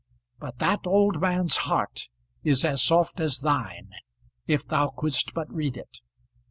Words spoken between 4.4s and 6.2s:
if thou couldst but read it.